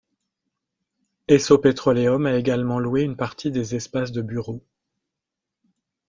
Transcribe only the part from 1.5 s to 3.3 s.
Petroleum a également loué une